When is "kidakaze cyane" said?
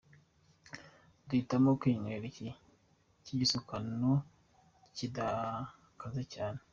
4.95-6.59